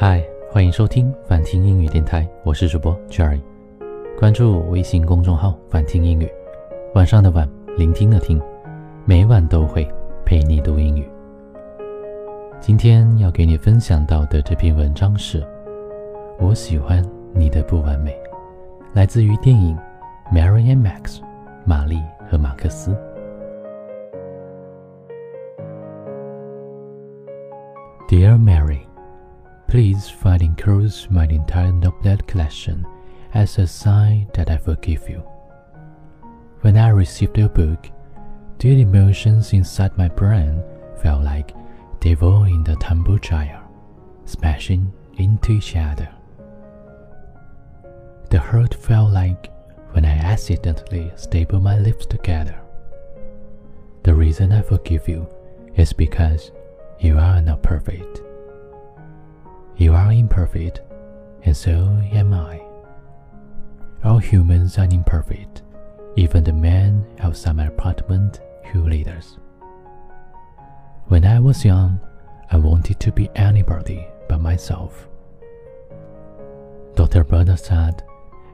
[0.00, 3.40] 嗨，欢迎收听反听英语电台，我是主播 Jerry。
[4.16, 6.30] 关注微信公众号“反听英语”，
[6.94, 8.40] 晚上的晚，聆听的听，
[9.04, 9.84] 每晚都会
[10.24, 11.04] 陪你读英语。
[12.60, 15.44] 今天要给你分享到的这篇文章是：
[16.38, 17.04] 我喜欢
[17.34, 18.16] 你的不完美，
[18.92, 19.76] 来自于电影
[20.32, 21.18] 《Mary and Max》
[21.64, 22.96] 玛丽和马克思。
[28.06, 28.87] Dear Mary。
[29.78, 32.84] Please find enclose my entire novelette collection
[33.34, 35.22] as a sign that I forgive you.
[36.62, 37.86] When I received your book,
[38.58, 40.64] the emotions inside my brain
[41.00, 41.54] felt like
[42.00, 43.62] they were in the tumble dryer,
[44.24, 46.08] smashing into each other.
[48.30, 49.48] The hurt felt like
[49.92, 52.60] when I accidentally stapled my lips together.
[54.02, 55.28] The reason I forgive you
[55.76, 56.50] is because
[56.98, 58.22] you are not perfect.
[59.78, 60.80] You are imperfect,
[61.44, 62.60] and so am I.
[64.02, 65.62] All humans are imperfect,
[66.16, 68.40] even the man outside my apartment
[68.72, 69.36] who leads us.
[71.06, 72.00] When I was young,
[72.50, 75.08] I wanted to be anybody but myself.
[76.96, 77.22] Dr.
[77.22, 78.02] Bernard said,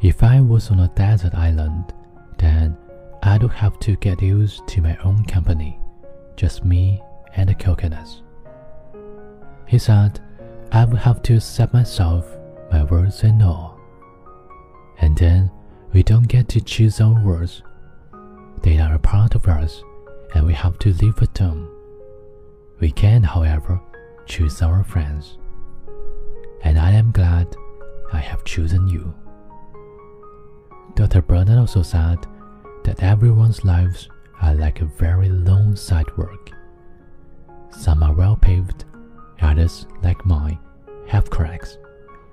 [0.00, 1.92] if I was on a desert island,
[2.38, 2.78] then
[3.22, 5.78] I would have to get used to my own company,
[6.36, 7.02] just me
[7.36, 8.22] and the coconuts.
[9.66, 10.18] He said,
[10.72, 12.26] I would have to accept myself,
[12.70, 13.80] my words and all.
[15.00, 15.50] And then
[15.92, 17.62] we don't get to choose our words.
[18.62, 19.82] They are a part of us,
[20.34, 21.68] and we have to live with them.
[22.78, 23.80] We can, however,
[24.26, 25.38] choose our friends.
[26.62, 27.56] And I am glad
[28.12, 29.12] I have chosen you.
[30.94, 31.22] Dr.
[31.22, 32.18] Bernard also said
[32.84, 34.08] that everyone's lives
[34.40, 36.50] are like a very long sidewalk.
[37.70, 38.84] Some are well paved,
[39.42, 40.58] Others, like mine,
[41.06, 41.78] have cracks,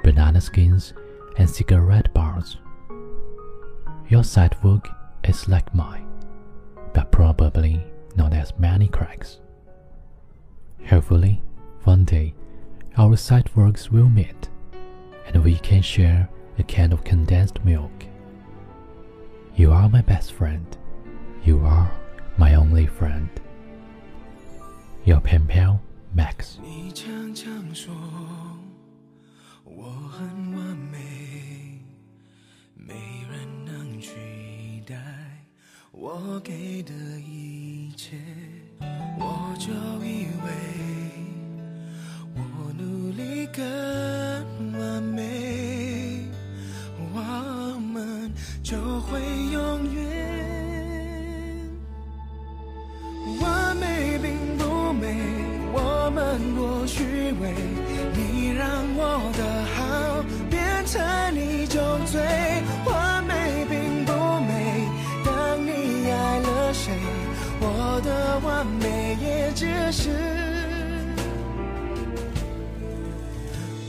[0.04, 0.94] banana skins,
[1.38, 2.58] and cigarette bars.
[4.10, 4.88] Your sidewalk
[5.24, 6.08] is like mine,
[6.94, 7.84] but probably
[8.16, 9.40] not as many cracks.
[10.88, 11.42] Hopefully,
[11.84, 12.34] one day,
[12.98, 14.50] our sidewalks will meet,
[15.26, 16.30] and we can share
[16.60, 17.92] a can of condensed milk.
[19.56, 20.66] You are my best friend.
[21.44, 21.92] You are
[22.38, 23.30] my only friend.
[25.04, 25.82] Your pen pal,
[26.16, 26.58] Max。
[26.62, 27.94] 你常常说
[29.64, 31.80] 我很完美，
[32.74, 32.94] 没
[33.30, 34.96] 人能取代
[35.92, 38.18] 我给的一切，
[39.20, 39.74] 我就
[40.06, 41.07] 以为
[56.88, 57.04] 虚
[57.42, 57.54] 伪，
[58.16, 58.66] 你让
[58.96, 59.44] 我的
[59.76, 61.04] 好变成
[61.36, 62.22] 你就醉。
[62.86, 64.14] 完美并不
[64.48, 64.88] 美，
[65.26, 66.94] 当你爱了谁，
[67.60, 70.10] 我的完美也只是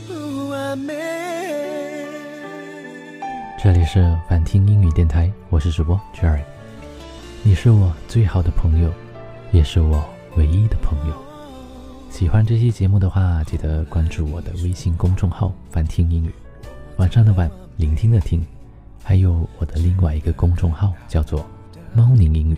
[0.05, 0.93] 不完美。
[3.63, 6.41] 这里是反听英语电台，我是主播 Jerry，
[7.43, 8.91] 你是我最好的朋友，
[9.51, 10.03] 也是我
[10.35, 11.28] 唯一的朋友。
[12.09, 16.33] 喜欢这期节目的话，记得关注我的微信公众号“翻听英语”。
[16.97, 18.45] 晚上的晚，聆听的听，
[19.03, 21.45] 还有我的另外一个公众号叫做
[21.93, 22.57] “猫宁英语”。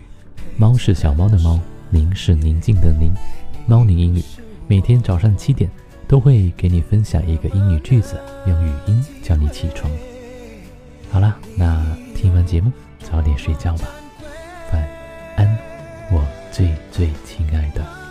[0.58, 1.60] 猫是小猫的猫，
[1.90, 3.12] 宁是宁静的宁。
[3.66, 4.22] 猫宁英语
[4.66, 5.70] 每天早上七点
[6.08, 9.90] 都会给你分享一个英语句子，用语音叫你起床。
[11.10, 11.86] 好了，那
[12.16, 13.86] 听完节目早点睡觉吧，
[14.72, 14.88] 晚
[15.36, 15.58] 安，
[16.10, 18.01] 我最最亲爱的。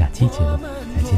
[0.00, 0.56] 下期节目
[0.96, 1.14] 再见。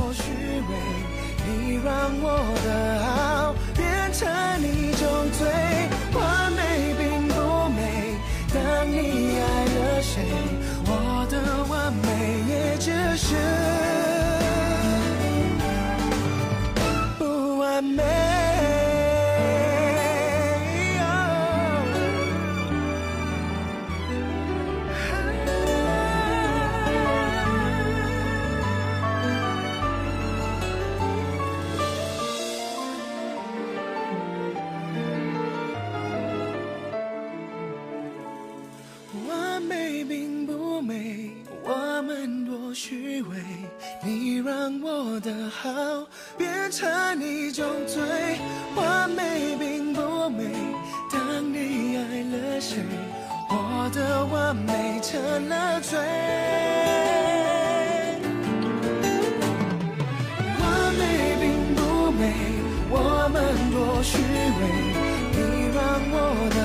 [39.69, 41.31] 美并不美
[41.64, 43.37] 我们多虚伪
[44.05, 45.70] 你让我的好
[46.37, 46.88] 变成
[47.23, 48.03] 一种罪
[48.75, 50.44] 完美并不美
[51.11, 52.79] 当你爱了谁
[53.49, 55.99] 我的完美成了罪。
[60.61, 61.03] 完美
[61.41, 62.23] 并不美
[62.91, 63.37] 我们
[63.73, 64.61] 多虚伪
[65.32, 65.38] 你
[65.75, 65.81] 让
[66.15, 66.17] 我
[66.55, 66.62] 的